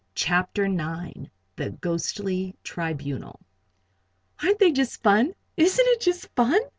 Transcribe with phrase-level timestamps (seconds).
[0.15, 3.39] CHAPTER IX THE GHOSTLY TRIBUNAL
[4.41, 5.35] "Aren't they just fine?
[5.57, 6.59] Isn't it just fun?"